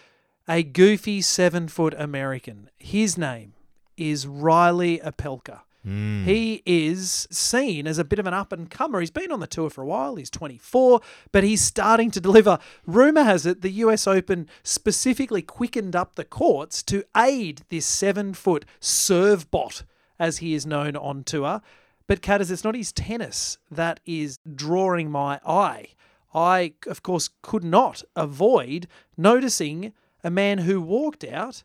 [0.49, 2.71] a goofy seven foot American.
[2.79, 3.55] His name
[3.97, 5.61] is Reilly Opelka.
[5.85, 6.25] Hmm.
[6.25, 9.01] He is seen as a bit of an up and comer.
[9.01, 10.15] He's been on the tour for a while.
[10.15, 11.01] He's 24,
[11.33, 12.59] but he's starting to deliver.
[12.87, 18.33] Rumor has it the US Open specifically quickened up the courts to aid this seven
[18.33, 19.83] foot serve bot,
[20.21, 21.61] as he is known on tour.
[22.07, 25.89] But Catters, it's not his tennis that is drawing my eye.
[26.35, 29.93] I, of course, could not avoid noticing
[30.25, 31.63] a man who walked out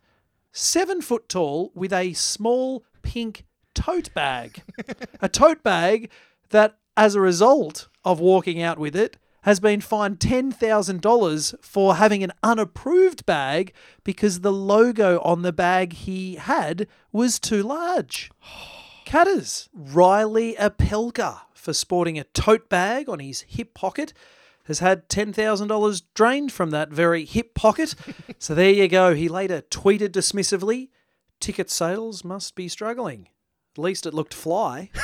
[0.52, 4.63] seven foot tall with a small pink tote bag.
[5.22, 6.10] a tote bag
[6.50, 12.24] that, as a result of walking out with it, has been fined $10,000 for having
[12.24, 13.72] an unapproved bag
[14.04, 18.30] because the logo on the bag he had was too large.
[19.06, 19.70] Cutters.
[19.74, 24.12] Reilly Opelka for sporting a tote bag on his hip pocket
[24.67, 27.95] has had $10,000 drained from that very hip pocket.
[28.39, 29.13] so there you go.
[29.15, 30.89] He later tweeted dismissively
[31.39, 33.30] ticket sales must be struggling.
[33.75, 34.89] At least it looked fly.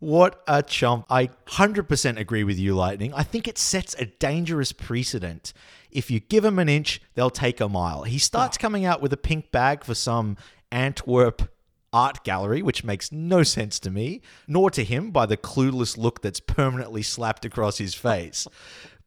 [0.00, 1.06] What a chump.
[1.10, 3.12] I 100% agree with you, Lightning.
[3.14, 5.52] I think it sets a dangerous precedent.
[5.90, 8.04] If you give him an inch, they'll take a mile.
[8.04, 8.62] He starts ah.
[8.62, 10.36] coming out with a pink bag for some
[10.70, 11.50] Antwerp
[11.92, 16.22] art gallery, which makes no sense to me, nor to him by the clueless look
[16.22, 18.46] that's permanently slapped across his face.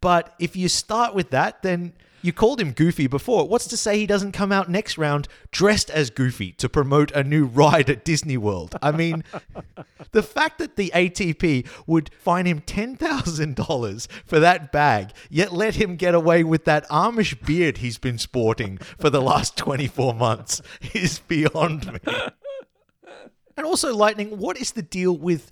[0.02, 3.48] But if you start with that, then you called him Goofy before.
[3.48, 7.24] What's to say he doesn't come out next round dressed as Goofy to promote a
[7.24, 8.76] new ride at Disney World?
[8.82, 9.24] I mean,
[10.12, 15.96] the fact that the ATP would fine him $10,000 for that bag, yet let him
[15.96, 20.62] get away with that Amish beard he's been sporting for the last 24 months
[20.94, 22.00] is beyond me.
[23.58, 25.52] And also, Lightning, what is the deal with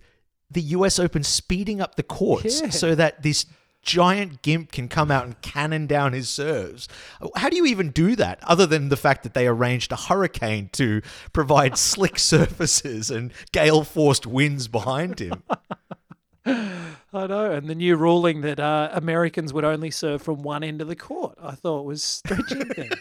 [0.52, 2.70] the US Open speeding up the courts Yeah.
[2.70, 3.46] so that this
[3.82, 6.88] giant gimp can come out and cannon down his serves?
[7.36, 10.70] How do you even do that other than the fact that they arranged a hurricane
[10.74, 11.02] to
[11.34, 15.44] provide slick surfaces and gale forced winds behind him?
[16.46, 17.52] I know.
[17.52, 20.96] And the new ruling that uh, Americans would only serve from one end of the
[20.96, 22.96] court, I thought was stretching things.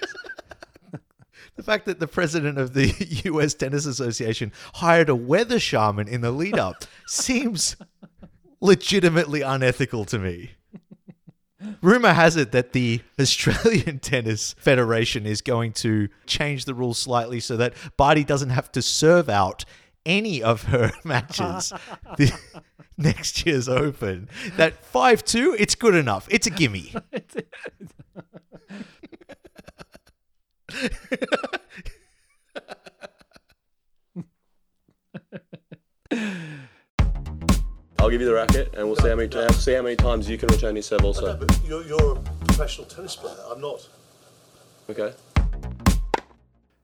[1.58, 2.94] The fact that the president of the
[3.24, 7.74] US Tennis Association hired a weather shaman in the lead up seems
[8.60, 10.52] legitimately unethical to me.
[11.82, 17.40] Rumor has it that the Australian Tennis Federation is going to change the rules slightly
[17.40, 19.64] so that Barty doesn't have to serve out
[20.06, 21.72] any of her matches
[22.96, 24.28] next year's Open.
[24.56, 26.28] That 5 2, it's good enough.
[26.30, 26.94] It's a gimme.
[37.98, 40.28] I'll give you the racket, and we'll see how many uh, see how many times
[40.28, 41.04] you can return your serve.
[41.04, 43.36] Also, But you're, you're a professional tennis player.
[43.50, 43.88] I'm not.
[44.88, 45.12] okay.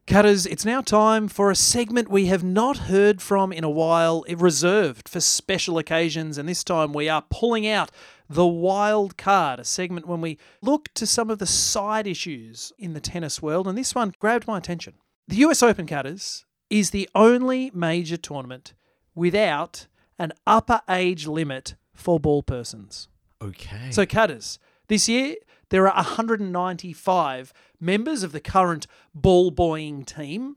[0.07, 4.23] Cutters, it's now time for a segment we have not heard from in a while,
[4.37, 6.37] reserved for special occasions.
[6.37, 7.91] And this time we are pulling out
[8.29, 12.95] the wild card, a segment when we look to some of the side issues in
[12.95, 13.69] the tennis world.
[13.69, 14.95] And this one grabbed my attention.
[15.29, 18.75] The US Open Cutters is the only major tournament
[19.15, 19.87] without
[20.19, 23.09] an upper age limit for ball persons.
[23.43, 23.91] Okay.
[23.91, 24.59] So, Cutters,
[24.89, 25.37] this year
[25.71, 30.57] there are 195 members of the current ball boying team.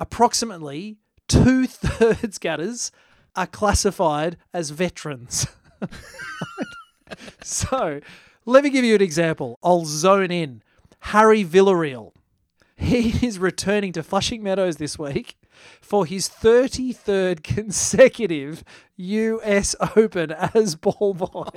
[0.00, 2.90] Approximately two thirds Cutters
[3.36, 5.46] are classified as veterans.
[7.42, 8.00] so,
[8.44, 9.58] let me give you an example.
[9.62, 10.62] I'll zone in.
[11.00, 12.12] Harry Villarreal.
[12.76, 15.36] He is returning to Flushing Meadows this week
[15.80, 18.62] for his 33rd consecutive
[18.96, 21.48] US Open as ball boy.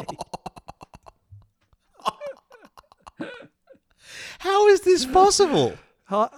[4.40, 5.76] How is this possible?
[6.10, 6.30] I,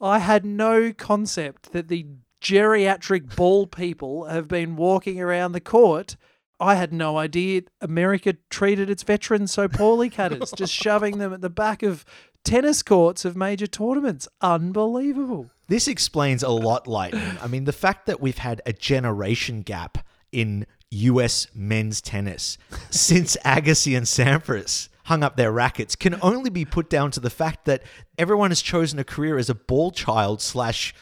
[0.00, 2.06] I had no concept that the
[2.40, 6.16] geriatric ball people have been walking around the court.
[6.62, 11.40] I had no idea America treated its veterans so poorly, cutters, just shoving them at
[11.40, 12.04] the back of
[12.44, 14.28] tennis courts of major tournaments.
[14.40, 15.50] Unbelievable.
[15.66, 17.36] This explains a lot, Lightning.
[17.42, 22.58] I mean, the fact that we've had a generation gap in US men's tennis
[22.90, 27.30] since Agassi and Sampras hung up their rackets can only be put down to the
[27.30, 27.82] fact that
[28.18, 30.94] everyone has chosen a career as a ball child slash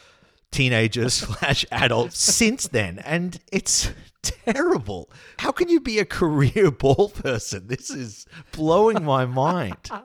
[0.51, 2.99] teenager slash adult since then.
[3.01, 3.91] And it's
[4.23, 5.11] terrible.
[5.39, 7.67] How can you be a career ball person?
[7.67, 9.91] This is blowing my mind.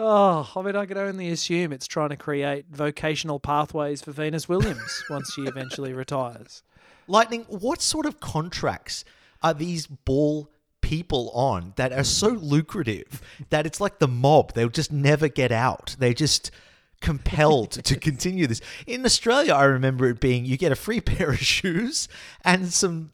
[0.00, 4.48] Oh, I mean, I could only assume it's trying to create vocational pathways for Venus
[4.48, 6.62] Williams once she eventually retires.
[7.08, 9.04] Lightning, what sort of contracts
[9.42, 13.20] are these ball people on that are so lucrative
[13.50, 14.52] that it's like the mob?
[14.52, 15.96] They'll just never get out.
[15.98, 16.52] They're just
[17.00, 18.60] compelled to continue this.
[18.86, 22.08] In Australia, I remember it being you get a free pair of shoes
[22.44, 23.12] and some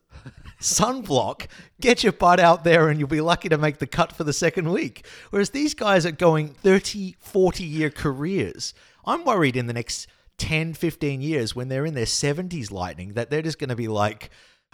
[0.61, 1.47] sunblock,
[1.81, 4.33] get your butt out there and you'll be lucky to make the cut for the
[4.33, 5.07] second week.
[5.31, 8.73] Whereas these guys are going 30, 40 year careers.
[9.05, 10.07] I'm worried in the next
[10.39, 13.89] 10, 15 years when they're in their 70s lightning that they're just going to be
[13.89, 14.31] like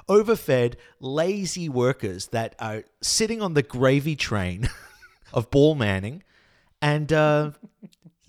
[0.08, 4.68] overfed, lazy workers that are sitting on the gravy train
[5.32, 6.22] of ball manning
[6.80, 7.50] and uh,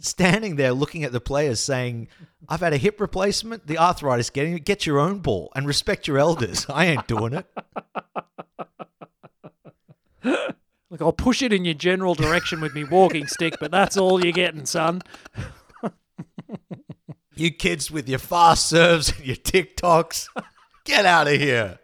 [0.02, 2.08] standing there looking at the players saying,
[2.50, 6.08] I've had a hip replacement, the arthritis getting it, get your own ball and respect
[6.08, 6.66] your elders.
[6.70, 7.46] I ain't doing it.
[10.90, 14.24] Look, I'll push it in your general direction with me walking stick, but that's all
[14.24, 15.02] you're getting, son.
[17.36, 20.28] You kids with your fast serves and your TikToks,
[20.84, 21.80] get out of here.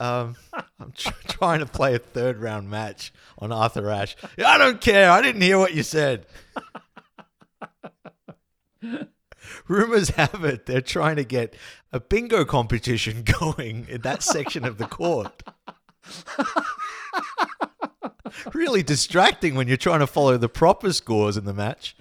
[0.00, 0.36] Um,
[0.80, 4.16] I'm tr- trying to play a third round match on Arthur Ashe.
[4.44, 5.10] I don't care.
[5.10, 6.24] I didn't hear what you said.
[9.68, 11.54] Rumors have it they're trying to get
[11.92, 15.42] a bingo competition going in that section of the court.
[18.52, 21.96] really distracting when you're trying to follow the proper scores in the match.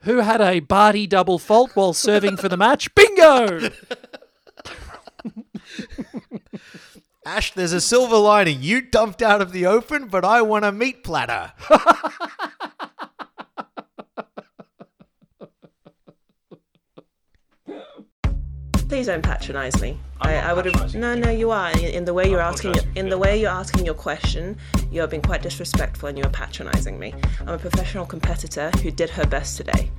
[0.00, 2.94] Who had a Barty double fault while serving for the match?
[2.94, 3.70] Bingo!
[7.26, 8.62] Ash, there's a silver lining.
[8.62, 11.52] You dumped out of the open, but I want a meat platter.
[18.88, 19.98] Please don't patronise me.
[20.20, 20.94] I, I would have.
[20.94, 21.72] No, no, you are.
[21.72, 24.56] In, in the way you're asking, in the way you're asking your question,
[24.92, 27.12] you have been quite disrespectful and you are patronising me.
[27.40, 29.90] I'm a professional competitor who did her best today.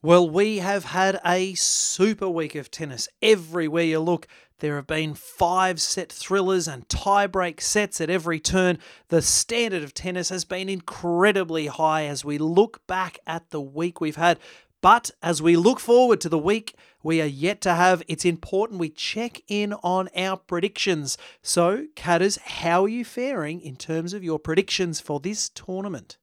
[0.00, 3.08] Well, we have had a super week of tennis.
[3.20, 4.28] Everywhere you look,
[4.60, 8.78] there have been five set thrillers and tie-break sets at every turn.
[9.08, 14.00] The standard of tennis has been incredibly high as we look back at the week
[14.00, 14.38] we've had.
[14.80, 18.80] But as we look forward to the week we are yet to have, it's important
[18.80, 21.16] we check in on our predictions.
[21.42, 26.18] So, Catters, how are you faring in terms of your predictions for this tournament?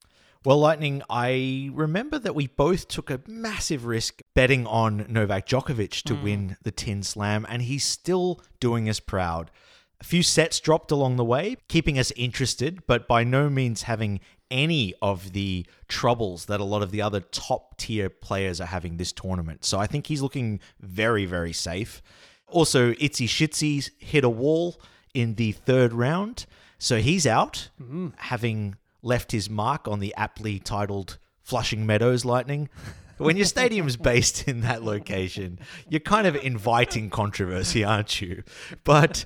[0.45, 6.03] Well, Lightning, I remember that we both took a massive risk betting on Novak Djokovic
[6.03, 6.23] to mm.
[6.23, 9.51] win the Tin Slam, and he's still doing us proud.
[9.99, 14.19] A few sets dropped along the way, keeping us interested, but by no means having
[14.49, 18.97] any of the troubles that a lot of the other top tier players are having
[18.97, 19.65] this tournament.
[19.65, 22.01] So I think he's looking very, very safe.
[22.47, 24.79] Also, Itzy Shitsy's hit a wall
[25.13, 26.45] in the third round,
[26.77, 28.09] so he's out, mm-hmm.
[28.17, 32.69] having left his mark on the aptly titled Flushing Meadows Lightning.
[33.17, 38.43] When your stadium's based in that location, you're kind of inviting controversy, aren't you?
[38.83, 39.25] But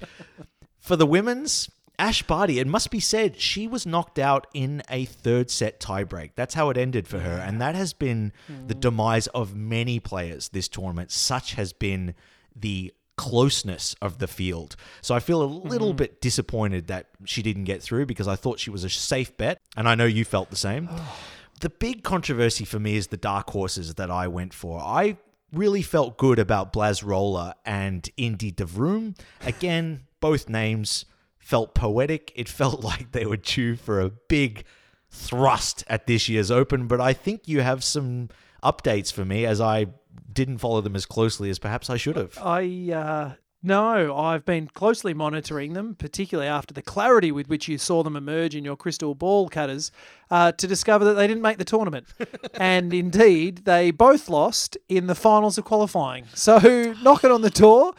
[0.79, 1.69] for the women's,
[1.99, 6.31] Ash Barty, it must be said, she was knocked out in a third set tiebreak.
[6.35, 7.37] That's how it ended for her.
[7.37, 8.79] And that has been the hmm.
[8.79, 11.11] demise of many players this tournament.
[11.11, 12.15] Such has been
[12.55, 14.75] the closeness of the field.
[15.01, 15.97] So I feel a little hmm.
[15.97, 19.59] bit disappointed that she didn't get through because I thought she was a safe bet.
[19.77, 20.89] And I know you felt the same.
[21.61, 24.79] the big controversy for me is the dark horses that I went for.
[24.79, 25.17] I
[25.53, 29.15] really felt good about Blaz Rola and Indy de Vroome.
[29.45, 31.05] Again, both names
[31.41, 32.31] felt poetic.
[32.35, 34.63] It felt like they were due for a big
[35.09, 38.29] thrust at this year's Open, but I think you have some
[38.63, 39.87] updates for me as I
[40.31, 42.37] didn't follow them as closely as perhaps I should have.
[42.37, 43.33] I uh,
[43.63, 48.15] no, I've been closely monitoring them, particularly after the clarity with which you saw them
[48.15, 49.91] emerge in your crystal ball cutters,
[50.31, 52.07] uh, to discover that they didn't make the tournament,
[52.55, 56.25] and indeed they both lost in the finals of qualifying.
[56.33, 56.57] So
[57.03, 57.93] knock it on the door.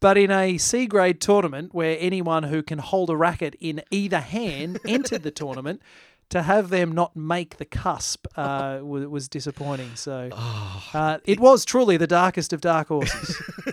[0.00, 4.20] But in a C grade tournament where anyone who can hold a racket in either
[4.20, 5.82] hand entered the tournament,
[6.30, 9.90] to have them not make the cusp uh, was, disappointing.
[9.94, 13.40] So uh, it was truly the darkest of dark horses.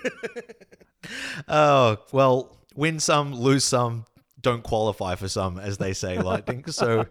[1.48, 4.06] Oh, well, win some, lose some,
[4.42, 6.66] don't qualify for some, as they say, Lightning.
[6.66, 7.06] So,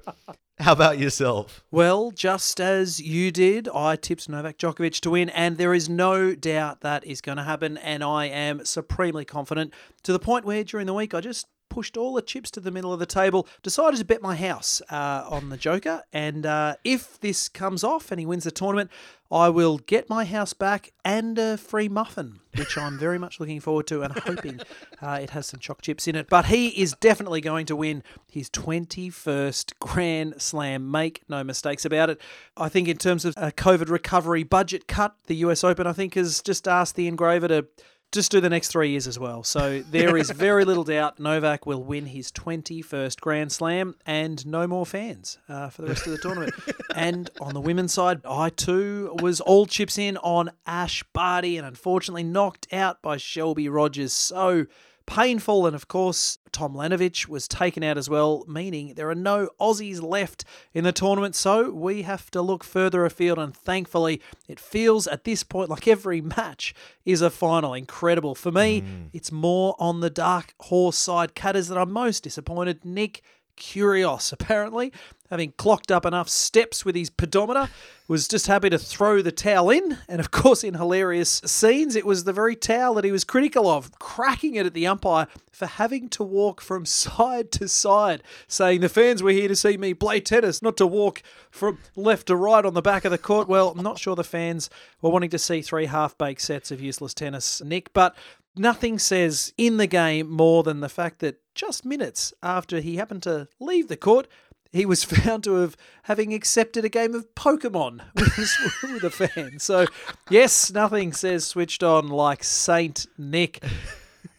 [0.58, 1.64] how about yourself?
[1.70, 6.34] Well, just as you did, I tipped Novak Djokovic to win, and there is no
[6.34, 7.76] doubt that is going to happen.
[7.78, 9.74] And I am supremely confident
[10.04, 12.70] to the point where during the week I just pushed all the chips to the
[12.70, 16.04] middle of the table, decided to bet my house uh, on the Joker.
[16.12, 18.92] And uh, if this comes off and he wins the tournament,
[19.28, 23.58] I will get my house back and a free muffin, which I'm very much looking
[23.58, 24.60] forward to and hoping
[25.02, 26.28] uh, it has some choc chips in it.
[26.28, 30.88] But he is definitely going to win his 21st Grand Slam.
[30.88, 32.20] Make no mistakes about it.
[32.56, 36.14] I think, in terms of a COVID recovery budget cut, the US Open, I think,
[36.14, 37.66] has just asked the engraver to
[38.14, 39.42] just do the next three years as well.
[39.42, 44.66] So there is very little doubt Novak will win his 21st Grand Slam and no
[44.66, 46.54] more fans uh, for the rest of the tournament.
[46.94, 51.66] and on the women's side, I too was all chips in on Ash Barty and
[51.66, 54.12] unfortunately knocked out by Shelby Rogers.
[54.12, 54.66] So
[55.06, 55.66] painful.
[55.66, 60.44] And of course, Tomljanovic was taken out as well, meaning there are no Aussies left
[60.72, 61.34] in the tournament.
[61.34, 63.38] So we have to look further afield.
[63.38, 66.74] And thankfully, it feels at this point like every match
[67.04, 67.74] is a final.
[67.74, 68.34] Incredible.
[68.34, 69.04] For me, hmm.
[69.12, 72.84] it's more on the dark horse side cutters that I'm most disappointed.
[72.84, 73.22] Nick
[73.56, 74.92] Kyrgios, apparently,
[75.30, 77.68] having clocked up enough steps with his pedometer,
[78.06, 79.98] was just happy to throw the towel in.
[80.08, 83.68] And of course, in hilarious scenes, it was the very towel that he was critical
[83.68, 88.80] of, cracking it at the umpire for having to walk from side to side, saying
[88.80, 92.36] the fans were here to see me play tennis, not to walk from left to
[92.36, 93.48] right on the back of the court.
[93.48, 94.68] Well, I'm not sure the fans
[95.00, 98.14] were wanting to see three half baked sets of useless tennis, Nick, but
[98.56, 103.22] nothing says in the game more than the fact that just minutes after he happened
[103.22, 104.26] to leave the court,
[104.74, 109.58] he was found to have having accepted a game of Pokemon with, with a fan.
[109.58, 109.86] So,
[110.28, 113.64] yes, nothing says switched on like Saint Nick.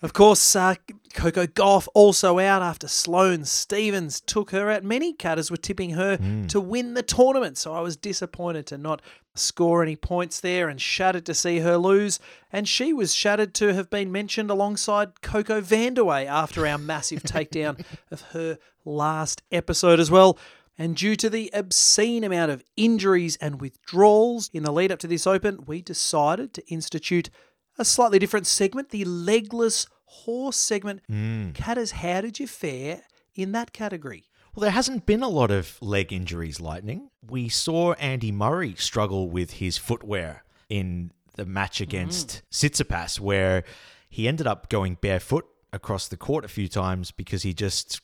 [0.01, 0.75] Of course, uh,
[1.13, 4.83] Coco Gauff also out after Sloane Stevens took her out.
[4.83, 6.17] Many cutters were tipping her
[6.49, 9.01] to win the tournament, so I was disappointed to not
[9.35, 12.19] score any points there and shattered to see her lose.
[12.51, 17.83] And she was shattered to have been mentioned alongside CoCo Vandeweghe after our massive takedown
[18.11, 20.37] of her last episode as well.
[20.77, 25.07] And due to the obscene amount of injuries and withdrawals in the lead up to
[25.07, 27.29] this Open, we decided to institute
[27.77, 31.01] a slightly different segment, the legless horse segment.
[31.09, 31.53] Mm.
[31.53, 33.03] Catters, how did you fare
[33.35, 34.25] in that category?
[34.55, 37.09] Well, there hasn't been a lot of leg injuries, Lightning.
[37.21, 42.41] We saw Andy Murray struggle with his footwear in the match against mm.
[42.51, 43.65] Tsitsipas, where
[44.09, 47.99] he ended up going barefoot across the court a few times because he just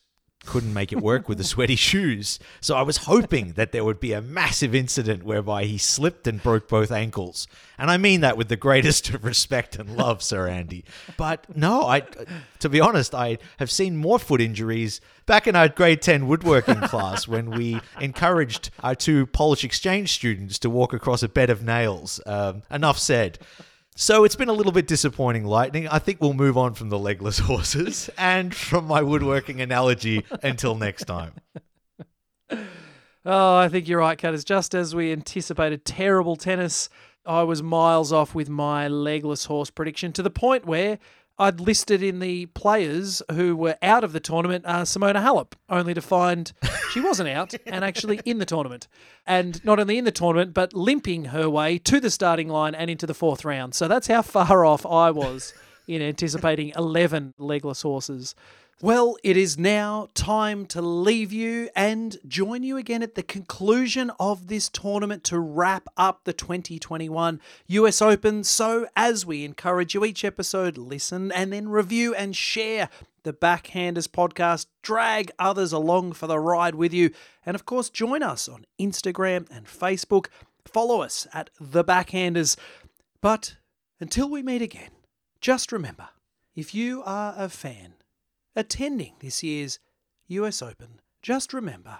[0.45, 2.39] couldn't make it work with the sweaty shoes.
[2.59, 6.41] So I was hoping that there would be a massive incident whereby he slipped and
[6.41, 7.47] broke both ankles.
[7.77, 10.83] And I mean that with the greatest of respect and love, Sir Andy.
[11.17, 12.03] But no, I
[12.59, 16.81] to be honest, I have seen more foot injuries back in our grade 10 woodworking
[16.81, 21.63] class when we encouraged our two Polish exchange students to walk across a bed of
[21.63, 22.19] nails.
[22.25, 23.39] Um, enough said.
[24.01, 25.87] So it's been a little bit disappointing, Lightning.
[25.87, 30.73] I think we'll move on from the legless horses and from my woodworking analogy until
[30.73, 31.33] next time.
[33.23, 34.43] Oh, I think you're right, Cutters.
[34.43, 36.89] Just as we anticipated terrible tennis,
[37.27, 40.97] I was miles off with my legless horse prediction to the point where
[41.41, 45.95] I'd listed in the players who were out of the tournament uh, Simona Halep, only
[45.95, 46.53] to find
[46.91, 48.87] she wasn't out and actually in the tournament.
[49.25, 52.91] And not only in the tournament, but limping her way to the starting line and
[52.91, 53.73] into the fourth round.
[53.73, 55.51] So that's how far off I was
[55.87, 58.35] in anticipating 11 legless horses.
[58.83, 64.09] Well, it is now time to leave you and join you again at the conclusion
[64.19, 68.43] of this tournament to wrap up the 2021 US Open.
[68.43, 72.89] So, as we encourage you each episode, listen and then review and share
[73.21, 74.65] the Backhanders podcast.
[74.81, 77.11] Drag others along for the ride with you.
[77.45, 80.25] And of course, join us on Instagram and Facebook.
[80.65, 82.57] Follow us at The Backhanders.
[83.21, 83.57] But
[83.99, 84.89] until we meet again,
[85.39, 86.09] just remember
[86.55, 87.93] if you are a fan,
[88.55, 89.79] attending this year's
[90.27, 91.99] US Open, just remember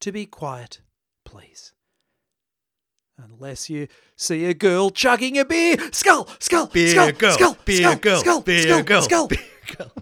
[0.00, 0.80] to be quiet,
[1.24, 1.72] please.
[3.18, 7.76] Unless you see a girl chugging a beer, skull, skull, Beer skull, girl, skull, beer
[7.82, 9.28] skull, girl, skull, beer skull, girl, skull.
[9.28, 9.38] beer
[9.76, 9.92] girl.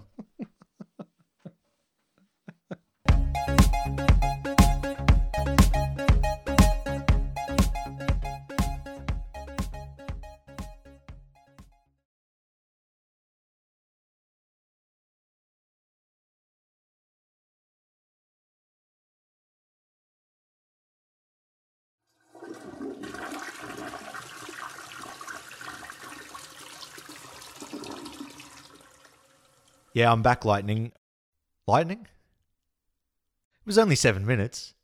[29.99, 30.93] Yeah, I'm back, Lightning.
[31.67, 32.03] Lightning?
[32.03, 34.75] It was only seven minutes.